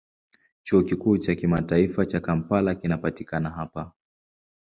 Chuo 0.63 0.81
Kikuu 0.83 1.17
cha 1.17 1.35
Kimataifa 1.35 2.05
cha 2.05 2.19
Kampala 2.19 2.75
kinapatikana 2.75 3.49
hapa. 3.49 3.91